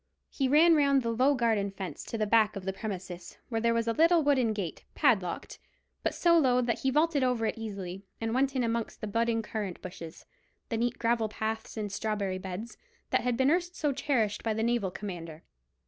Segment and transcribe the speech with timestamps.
[0.31, 3.75] He ran round the low garden fence to the back of the premises, where there
[3.75, 5.59] was a little wooden gate, padlocked,
[6.01, 9.43] but so low that he vaulted over it easily, and went in amongst the budding
[9.43, 10.25] currant bushes,
[10.69, 12.77] the neat gravel paths and strawberry beds,
[13.11, 15.43] that had been erst so cherished by the naval commander.